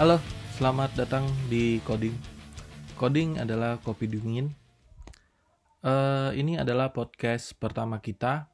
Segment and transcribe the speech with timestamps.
[0.00, 0.16] Halo,
[0.56, 2.16] selamat datang di Coding.
[2.96, 4.48] Coding adalah kopi dingin.
[5.84, 8.48] Eh, ini adalah podcast pertama kita.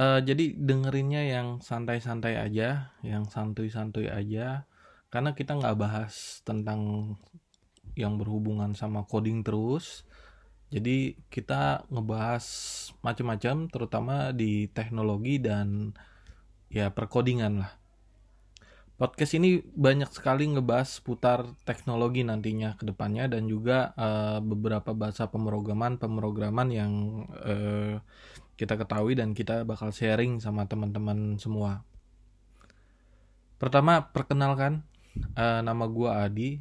[0.00, 4.64] Eh, jadi dengerinnya yang santai-santai aja, yang santuy-santuy aja,
[5.12, 7.20] karena kita nggak bahas tentang
[7.92, 10.08] yang berhubungan sama coding terus.
[10.72, 12.40] Jadi kita ngebahas
[13.04, 15.92] macam-macam, terutama di teknologi dan
[16.72, 17.77] ya perkodingan lah.
[18.98, 25.30] Podcast ini banyak sekali ngebahas putar teknologi nantinya ke depannya dan juga eh, beberapa bahasa
[25.30, 28.02] pemrograman pemrograman yang eh,
[28.58, 31.86] kita ketahui dan kita bakal sharing sama teman-teman semua.
[33.62, 34.82] Pertama, perkenalkan
[35.38, 36.58] eh, nama gua Adi.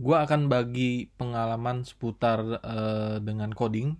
[0.00, 3.92] Gua akan bagi pengalaman seputar eh, dengan coding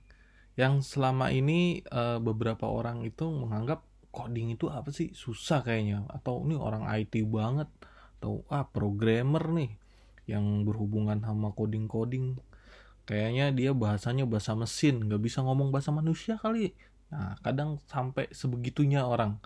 [0.57, 3.85] yang selama ini eh, beberapa orang itu menganggap
[4.15, 5.11] coding itu apa sih?
[5.11, 6.07] Susah kayaknya.
[6.07, 7.67] Atau ini orang IT banget.
[8.23, 9.75] Atau ah programmer nih
[10.31, 12.41] yang berhubungan sama coding coding
[13.05, 15.03] kayaknya dia bahasanya bahasa mesin.
[15.05, 16.73] Nggak bisa ngomong bahasa manusia kali.
[17.11, 19.43] Nah kadang sampai sebegitunya orang.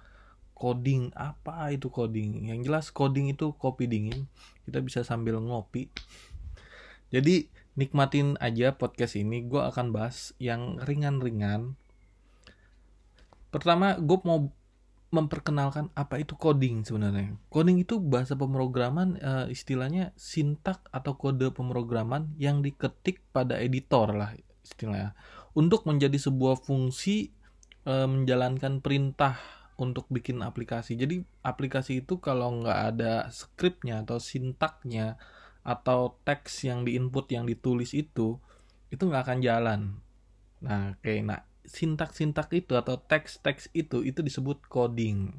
[0.59, 2.51] Coding apa itu coding?
[2.51, 4.27] Yang jelas coding itu kopi dingin.
[4.67, 5.89] Kita bisa sambil ngopi.
[7.09, 9.47] Jadi nikmatin aja podcast ini.
[9.47, 11.79] Gue akan bahas yang ringan-ringan
[13.49, 14.51] pertama gue mau
[15.09, 17.33] memperkenalkan apa itu coding sebenarnya.
[17.49, 24.37] Coding itu bahasa pemrograman uh, istilahnya sintak atau kode pemrograman yang diketik pada editor lah
[24.61, 25.17] istilahnya
[25.57, 27.33] untuk menjadi sebuah fungsi
[27.89, 29.41] uh, menjalankan perintah
[29.81, 31.01] untuk bikin aplikasi.
[31.01, 35.17] Jadi aplikasi itu kalau nggak ada skripnya atau sintaknya
[35.65, 38.37] atau teks yang diinput yang ditulis itu
[38.93, 39.81] itu nggak akan jalan.
[40.61, 45.37] Nah, kayak nah sintak-sintak itu atau teks-teks itu itu disebut coding.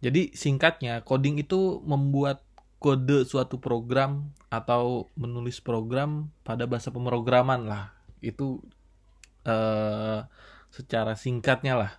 [0.00, 2.44] Jadi singkatnya coding itu membuat
[2.80, 7.96] kode suatu program atau menulis program pada bahasa pemrograman lah.
[8.20, 8.64] Itu
[9.44, 10.24] eh,
[10.72, 11.92] secara singkatnya lah.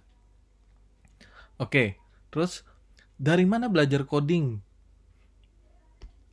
[1.56, 1.98] Oke,
[2.30, 2.68] terus
[3.16, 4.60] dari mana belajar coding?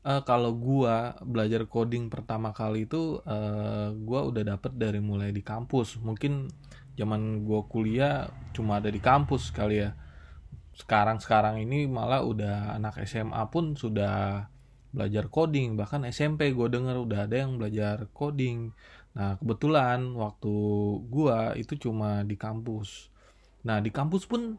[0.07, 5.43] Uh, kalau gua belajar coding pertama kali itu uh, gua udah dapet dari mulai di
[5.43, 5.99] kampus.
[6.03, 6.51] Mungkin
[6.99, 9.95] zaman gua kuliah cuma ada di kampus kali ya.
[10.73, 14.47] Sekarang sekarang ini malah udah anak SMA pun sudah
[14.93, 15.77] belajar coding.
[15.77, 18.73] Bahkan SMP gue denger udah ada yang belajar coding.
[19.13, 20.55] Nah kebetulan waktu
[21.09, 23.13] gua itu cuma di kampus.
[23.69, 24.57] Nah di kampus pun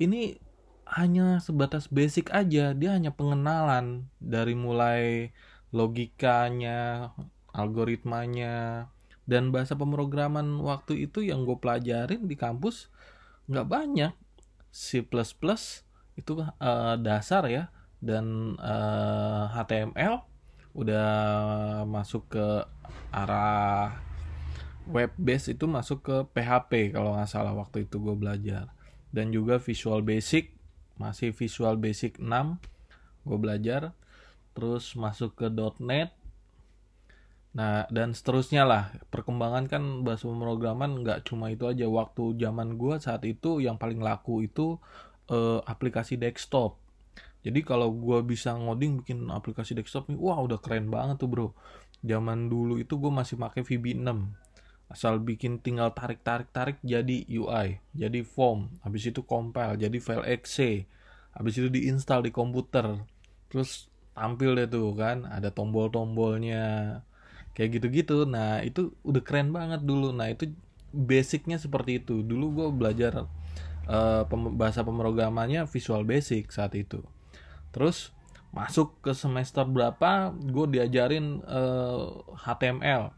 [0.00, 0.36] ini
[0.84, 5.32] hanya sebatas basic aja dia hanya pengenalan dari mulai
[5.74, 7.10] logikanya
[7.54, 8.88] algoritmanya
[9.24, 12.92] dan bahasa pemrograman waktu itu yang gue pelajarin di kampus
[13.48, 14.12] nggak banyak.
[14.74, 15.06] C++
[16.18, 17.70] itu uh, dasar ya
[18.02, 20.22] dan uh, HTML
[20.74, 21.10] udah
[21.86, 22.46] masuk ke
[23.14, 23.94] arah
[24.90, 28.74] web base itu masuk ke PHP kalau nggak salah waktu itu gue belajar.
[29.14, 30.53] Dan juga Visual Basic
[31.00, 32.58] masih Visual Basic 6
[33.26, 33.96] gue belajar.
[34.54, 35.46] Terus masuk ke
[35.82, 36.14] .NET
[37.54, 38.90] nah dan seterusnya lah.
[39.14, 41.86] Perkembangan kan bahasa pemrograman nggak cuma itu aja.
[41.86, 44.78] Waktu zaman gue saat itu yang paling laku itu
[45.30, 46.82] eh, aplikasi desktop.
[47.44, 51.48] Jadi kalau gue bisa ngoding bikin aplikasi desktop nih wah udah keren banget tuh bro.
[52.02, 54.43] Zaman dulu itu gue masih pakai VB6
[54.92, 58.70] asal bikin tinggal tarik tarik tarik jadi UI jadi form.
[58.84, 60.86] Habis itu compile jadi file exe
[61.34, 63.02] habis itu diinstal di komputer.
[63.50, 67.02] Terus tampil deh tuh kan ada tombol tombolnya
[67.54, 70.14] kayak gitu gitu nah itu udah keren banget dulu.
[70.14, 70.52] Nah itu
[70.94, 72.22] basicnya seperti itu.
[72.22, 73.26] Dulu gue belajar
[73.88, 77.02] uh, pem bahasa pemrogramannya Visual Basic saat itu.
[77.74, 78.14] Terus
[78.54, 83.10] masuk ke semester berapa gue diajarin uh, eh, HTML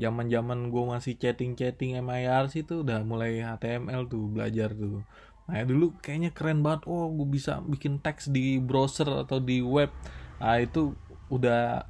[0.00, 5.04] zaman zaman gue masih chatting chatting MIRC tuh udah mulai HTML tuh belajar tuh.
[5.44, 9.92] Nah dulu kayaknya keren banget oh gue bisa bikin teks di browser atau di web.
[10.40, 10.96] Nah itu
[11.28, 11.84] udah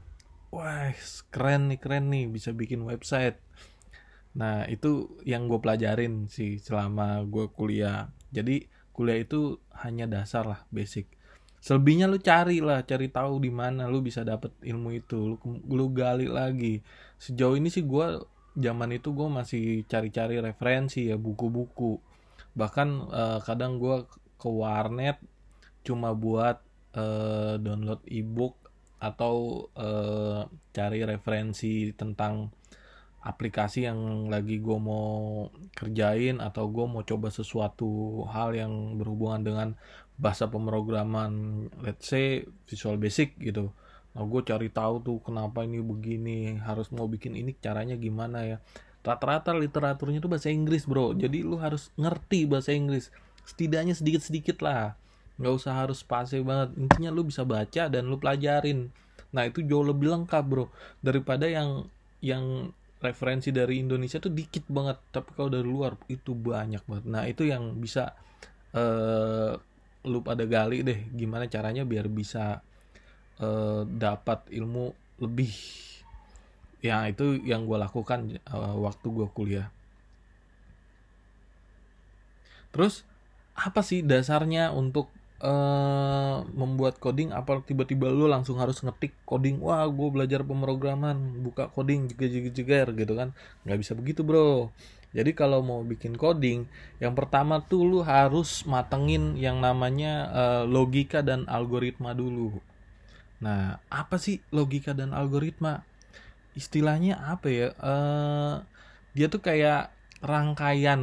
[0.51, 0.91] wah
[1.31, 3.39] keren nih keren nih bisa bikin website.
[4.35, 8.11] Nah itu yang gue pelajarin sih selama gue kuliah.
[8.35, 11.20] Jadi kuliah itu hanya dasar lah basic
[11.61, 15.37] selebihnya lu cari lah cari tahu di mana lu bisa dapet ilmu itu.
[15.37, 15.37] Lu,
[15.69, 16.81] lu gali lagi.
[17.21, 18.25] Sejauh ini sih gue
[18.57, 22.01] zaman itu gue masih cari-cari referensi ya buku-buku.
[22.57, 24.09] Bahkan uh, kadang gue
[24.41, 25.21] ke warnet
[25.85, 26.61] cuma buat
[26.97, 28.57] uh, download ebook
[29.01, 30.45] atau uh,
[30.77, 32.53] cari referensi tentang
[33.21, 39.69] aplikasi yang lagi gue mau kerjain atau gue mau coba sesuatu hal yang berhubungan dengan
[40.17, 43.73] bahasa pemrograman let's say Visual Basic gitu.
[44.17, 48.59] Nah gue cari tahu tuh kenapa ini begini harus mau bikin ini caranya gimana ya.
[49.01, 51.13] Rata-rata literaturnya tuh bahasa Inggris bro.
[51.13, 53.13] Jadi lu harus ngerti bahasa Inggris.
[53.45, 54.97] Setidaknya sedikit-sedikit lah.
[55.41, 56.77] Nggak usah harus pasif banget.
[56.77, 58.93] Intinya lu bisa baca dan lu pelajarin.
[59.33, 60.69] Nah itu jauh lebih lengkap bro.
[61.01, 61.89] Daripada yang
[62.21, 67.05] yang referensi dari Indonesia tuh dikit banget tapi kalau dari luar itu banyak banget.
[67.09, 68.13] Nah itu yang bisa
[68.77, 69.57] uh,
[70.05, 72.61] lu pada gali deh gimana caranya biar bisa
[73.41, 75.53] uh, dapat ilmu lebih.
[76.81, 79.69] Ya itu yang gue lakukan uh, waktu gue kuliah.
[82.73, 83.05] Terus
[83.57, 86.20] apa sih dasarnya untuk uh,
[86.61, 92.13] membuat coding apa tiba-tiba lu langsung harus ngetik coding wah gue belajar pemrograman buka coding
[92.13, 93.33] juga jeger gitu kan.
[93.65, 94.69] Nggak bisa begitu bro.
[95.11, 96.69] Jadi kalau mau bikin coding
[97.03, 102.61] yang pertama tuh lu harus matengin yang namanya uh, logika dan algoritma dulu.
[103.41, 105.83] Nah apa sih logika dan algoritma?
[106.55, 107.69] Istilahnya apa ya?
[107.81, 108.63] Uh,
[109.17, 109.91] dia tuh kayak
[110.23, 111.01] rangkaian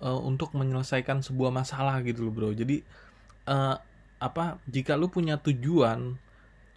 [0.00, 2.50] uh, untuk menyelesaikan sebuah masalah gitu loh bro.
[2.56, 2.80] Jadi
[3.50, 3.76] uh,
[4.16, 6.16] apa jika lu punya tujuan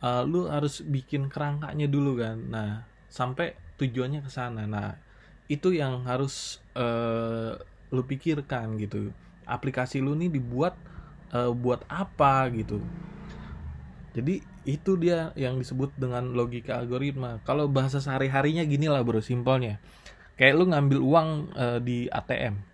[0.03, 2.37] uh, lu harus bikin kerangkanya dulu kan.
[2.47, 2.69] Nah
[3.07, 4.67] sampai tujuannya ke sana.
[4.67, 4.95] Nah
[5.49, 7.55] itu yang harus uh,
[7.89, 9.11] lu pikirkan gitu.
[9.49, 10.77] Aplikasi lu nih dibuat
[11.33, 12.83] uh, buat apa gitu.
[14.13, 17.41] Jadi itu dia yang disebut dengan logika algoritma.
[17.47, 19.79] Kalau bahasa sehari harinya gini lah bro simpelnya.
[20.35, 22.68] Kayak lu ngambil uang uh, di ATM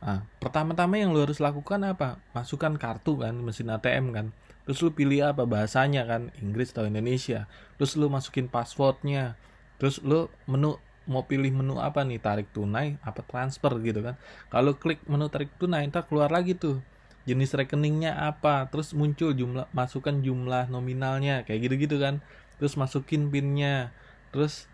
[0.00, 2.16] Nah, pertama-tama yang lu harus lakukan apa?
[2.32, 4.26] Masukkan kartu kan, mesin ATM kan.
[4.64, 7.44] Terus lu pilih apa bahasanya kan, Inggris atau Indonesia.
[7.76, 9.36] Terus lu masukin passwordnya.
[9.76, 10.80] Terus lu menu
[11.10, 14.16] mau pilih menu apa nih, tarik tunai apa transfer gitu kan.
[14.48, 16.80] Kalau klik menu tarik tunai, ntar keluar lagi tuh
[17.28, 22.24] jenis rekeningnya apa, terus muncul jumlah masukkan jumlah nominalnya kayak gitu-gitu kan.
[22.56, 23.92] Terus masukin pinnya,
[24.32, 24.64] terus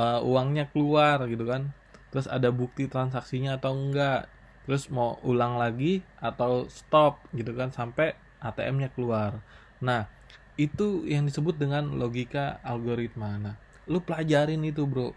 [0.00, 1.76] uh, uangnya keluar gitu kan.
[2.14, 4.30] Terus ada bukti transaksinya atau enggak
[4.64, 9.40] terus mau ulang lagi atau stop gitu kan sampai ATM-nya keluar.
[9.80, 10.08] Nah,
[10.60, 13.36] itu yang disebut dengan logika algoritma.
[13.40, 13.56] Nah,
[13.88, 15.16] lu pelajarin itu, Bro.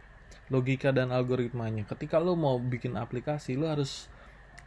[0.51, 1.87] Logika dan algoritmanya.
[1.87, 4.11] Ketika lu mau bikin aplikasi, lu harus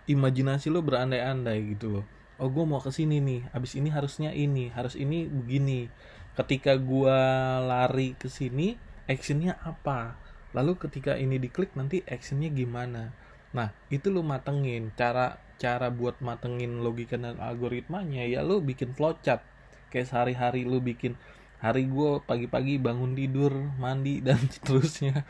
[0.08, 2.06] imajinasi lu berandai-andai gitu loh.
[2.37, 3.49] Oh, gue mau ke sini nih.
[3.52, 5.88] Abis ini harusnya ini, harus ini begini.
[6.37, 7.17] Ketika gua
[7.64, 8.76] lari ke sini,
[9.08, 10.20] actionnya apa?
[10.52, 13.17] Lalu ketika ini diklik nanti actionnya gimana?
[13.54, 14.90] Nah, itu lu matengin.
[14.96, 19.40] Cara cara buat matengin logika dan algoritmanya ya lu bikin flowchart.
[19.88, 21.16] Kayak sehari-hari lu bikin
[21.56, 25.25] hari gue pagi-pagi bangun tidur mandi dan seterusnya.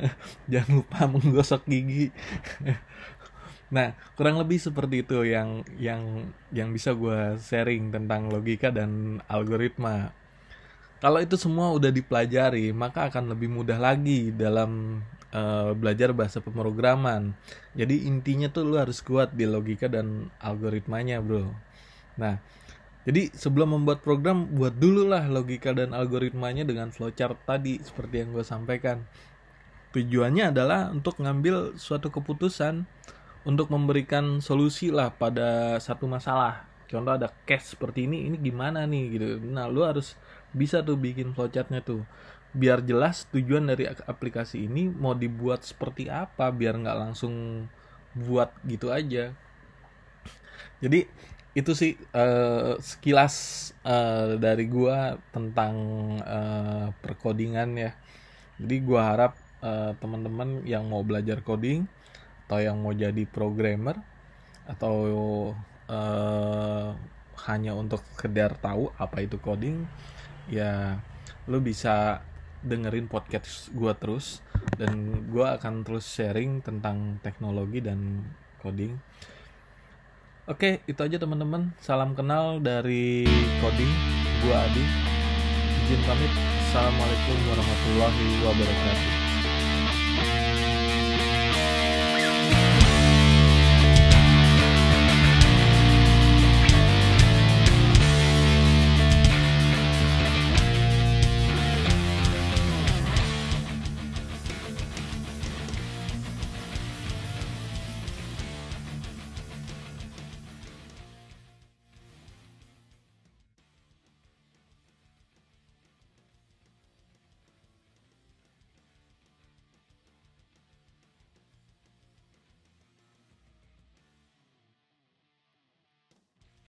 [0.52, 2.10] Jangan lupa menggosok gigi.
[3.72, 10.12] Nah kurang lebih seperti itu yang yang yang bisa gue sharing tentang logika dan algoritma.
[11.00, 15.00] Kalau itu semua udah dipelajari maka akan lebih mudah lagi dalam
[15.32, 17.34] uh, belajar bahasa pemrograman.
[17.74, 21.50] Jadi intinya tuh lu harus kuat di logika dan algoritmanya, bro.
[22.20, 22.38] Nah,
[23.02, 28.30] jadi sebelum membuat program, buat dulu lah logika dan algoritmanya dengan flowchart tadi seperti yang
[28.30, 29.02] gue sampaikan.
[29.92, 32.86] Tujuannya adalah untuk ngambil suatu keputusan
[33.42, 36.64] untuk memberikan solusi lah pada satu masalah.
[36.86, 39.26] Contoh ada case seperti ini, ini gimana nih gitu.
[39.50, 40.14] Nah, lu harus
[40.52, 42.04] bisa tuh bikin flowchartnya tuh
[42.52, 47.66] biar jelas tujuan dari aplikasi ini mau dibuat seperti apa biar nggak langsung
[48.12, 49.32] buat gitu aja.
[50.84, 51.08] Jadi
[51.52, 55.74] itu sih uh, sekilas uh, dari gua tentang
[56.20, 57.92] uh, perkodingan ya.
[58.60, 59.32] Jadi gua harap
[59.64, 61.88] uh, teman-teman yang mau belajar coding
[62.44, 63.96] atau yang mau jadi programmer
[64.68, 64.94] atau
[65.88, 66.88] uh,
[67.48, 69.88] hanya untuk sekedar tahu apa itu coding
[70.46, 71.00] ya
[71.50, 72.22] lu bisa
[72.62, 74.38] dengerin podcast gue terus
[74.78, 78.22] dan gue akan terus sharing tentang teknologi dan
[78.62, 78.98] coding.
[80.46, 81.70] Oke, itu aja teman-teman.
[81.78, 83.26] Salam kenal dari
[83.62, 83.92] coding.
[84.42, 84.84] Gue Adi.
[85.86, 86.32] Izin pamit.
[86.66, 89.21] Assalamualaikum warahmatullahi wabarakatuh.